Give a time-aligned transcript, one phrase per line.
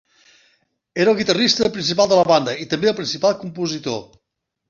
[1.03, 4.01] Era el guitarrista principal de la banda i també el principal compositor.